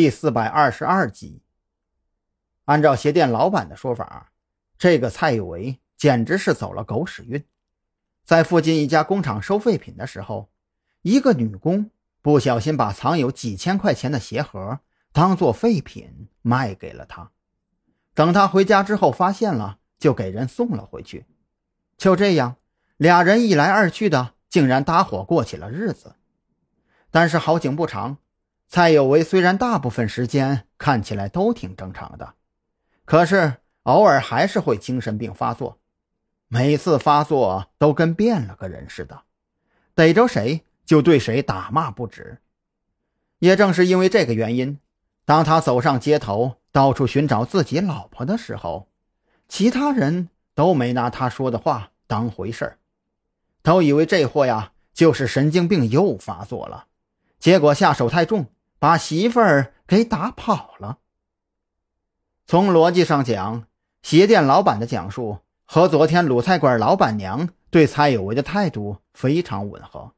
[0.00, 1.42] 第四百二十二集。
[2.64, 4.32] 按照鞋店老板的说法，
[4.78, 7.44] 这个蔡有为简直是走了狗屎运。
[8.24, 10.48] 在附近一家工厂收废品的时候，
[11.02, 11.90] 一个女工
[12.22, 14.80] 不小心把藏有几千块钱的鞋盒
[15.12, 17.32] 当做废品卖给了他。
[18.14, 21.26] 等他回家之后发现了，就给人送了回去。
[21.98, 22.56] 就这样，
[22.96, 26.14] 俩人一来二去的，竟然搭伙过起了日子。
[27.10, 28.16] 但是好景不长，
[28.70, 32.34] 蔡有为虽然大部分时间看起来都挺正常的，
[33.04, 35.80] 可是偶尔还是会精神病发作，
[36.46, 39.22] 每次发作都跟变了个人似的，
[39.96, 42.38] 逮着谁就对谁打骂不止。
[43.40, 44.78] 也正是因为这个原因，
[45.24, 48.86] 当他走上街头，到处寻找自己老婆的时候，
[49.48, 52.78] 其他人都没拿他说的话当回事儿，
[53.62, 56.86] 都以为这货呀就是神经病又发作了。
[57.40, 58.46] 结果下手太重，
[58.80, 60.98] 把媳妇儿给打跑了。
[62.46, 63.66] 从逻辑上讲，
[64.00, 70.14] 鞋店老板的讲述和昨天卤菜馆老板娘对蔡有为的态度非常吻合。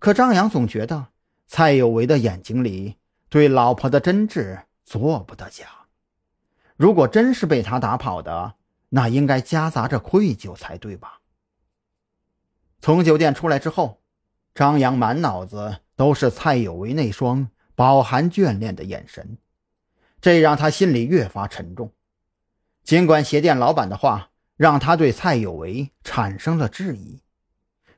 [0.00, 1.06] 可张扬总觉得
[1.46, 2.96] 蔡有为的眼睛里
[3.28, 5.66] 对老婆的真挚做不得假。
[6.76, 8.56] 如果真是被他打跑的，
[8.88, 11.20] 那应该夹杂着愧疚才对吧？
[12.80, 14.00] 从酒店出来之后，
[14.52, 15.78] 张扬满脑子。
[15.98, 17.48] 都是蔡有为那双
[17.78, 19.38] 饱含眷恋的眼神，
[20.20, 21.92] 这让他心里越发沉重。
[22.82, 27.20] 尽管鞋店老板的话让他对蔡有为产生了质疑，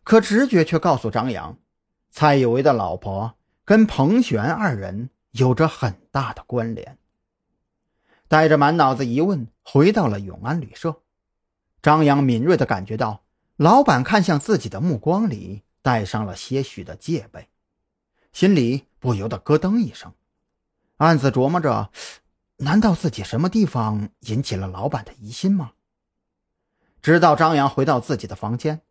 [0.05, 1.57] 可直觉却告诉张扬，
[2.11, 6.99] 蔡有为的老婆跟彭璇二人有着很大的关联。
[8.29, 11.01] 带着满脑子疑问回到了永安旅社，
[11.81, 13.23] 张扬敏锐地感觉到
[13.57, 17.49] 老板看向自己的目光里带上了些许的戒备。
[18.33, 20.13] 心里不由得咯噔一声，
[20.99, 21.91] 暗自琢磨着：
[22.59, 25.73] 难道自己什么地方引起了老板的疑心吗？
[27.03, 28.83] 直到张扬回到自己的房间，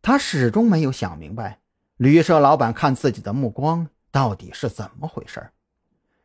[0.00, 1.60] 他始终没有想明白
[1.96, 5.50] 旅社老板看自己的目光到底是怎么回事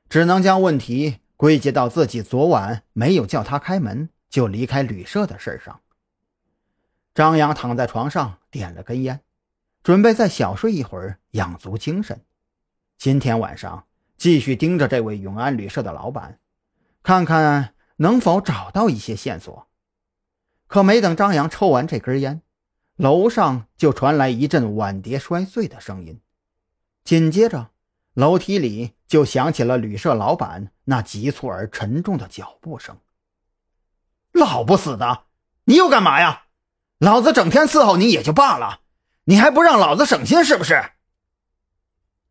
[0.07, 5.81] 只能将问题归结到自己昨晚没有叫他开门就离开旅社的事上。
[7.13, 9.21] 张扬躺在床上，点了根烟，
[9.83, 12.23] 准备再小睡一会儿，养足精神。
[13.01, 16.37] 今天晚上继续盯着这位永安旅社的老板，
[17.01, 19.67] 看看能否找到一些线索。
[20.67, 22.43] 可没等张扬抽完这根烟，
[22.97, 26.21] 楼上就传来一阵碗碟摔碎的声音，
[27.03, 27.71] 紧接着
[28.13, 32.99] 楼梯里就响起了旅社老板那急促而沉重的脚步声。
[34.31, 35.23] 老不死的，
[35.63, 36.43] 你又干嘛呀？
[36.99, 38.81] 老子整天伺候你也就罢了，
[39.23, 40.91] 你还不让老子省心是不是？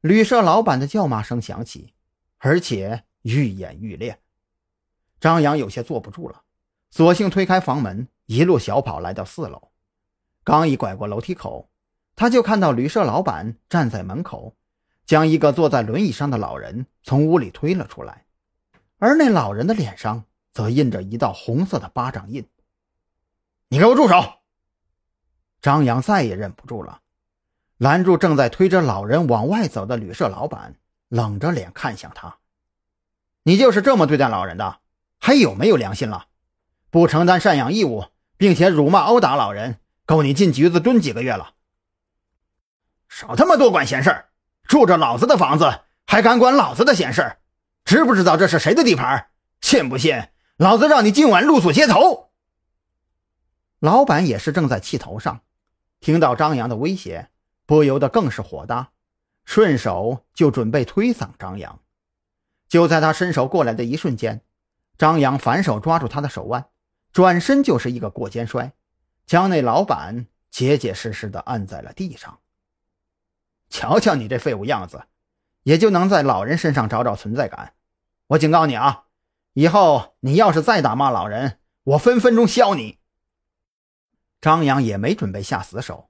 [0.01, 1.93] 旅社老板的叫骂声响起，
[2.39, 4.19] 而且愈演愈烈。
[5.21, 6.43] 张扬有些坐不住了，
[6.91, 9.71] 索性推开房门，一路小跑来到四楼。
[10.43, 11.69] 刚一拐过楼梯口，
[12.17, 14.57] 他就看到旅社老板站在门口，
[15.05, 18.25] 将一个坐在轮椅上的老人从屋里推了出来，
[18.97, 22.49] 而那老人的脸上则印着一道红色的巴掌印。
[23.69, 24.41] 你给我住手！
[25.61, 27.03] 张扬再也忍不住了。
[27.81, 30.75] 拦住正在推着老人往外走的旅社老板，
[31.09, 32.37] 冷着脸看向他
[33.45, 34.81] ：“你就是这么对待老人的？
[35.19, 36.27] 还有没有良心了？
[36.91, 41.55] 不承担赡养义务，并且辱骂殴打老人，够你进局子蹲几个月了！
[43.09, 44.27] 少他妈多管闲事！
[44.65, 47.39] 住着老子的房子，还敢管老子的闲事？
[47.87, 49.31] 知不知道这是谁的地盘？
[49.63, 50.23] 信不信
[50.59, 52.29] 老子让你今晚露宿街头？”
[53.81, 55.41] 老板也是正在气头上，
[55.99, 57.31] 听到张扬的威胁。
[57.71, 58.91] 不由得更是火大，
[59.45, 61.81] 顺手就准备推搡张扬。
[62.67, 64.43] 就在他伸手过来的一瞬间，
[64.99, 66.69] 张扬反手抓住他的手腕，
[67.13, 68.73] 转身就是一个过肩摔，
[69.25, 72.41] 将那老板结结实实的按在了地上。
[73.69, 75.05] 瞧瞧你这废物样子，
[75.63, 77.75] 也就能在老人身上找找存在感。
[78.27, 79.05] 我警告你啊，
[79.53, 82.99] 以后你要是再打骂老人，我分分钟削你。
[84.41, 86.10] 张扬也没准备下死手。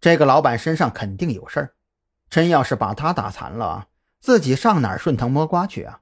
[0.00, 1.74] 这个老板身上肯定有事儿，
[2.30, 3.88] 真要是把他打残了，
[4.20, 6.00] 自己上哪儿顺藤摸瓜去啊？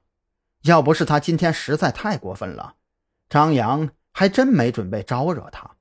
[0.63, 2.75] 要不是他今天实在太过分了，
[3.29, 5.76] 张扬还真没准备招惹他。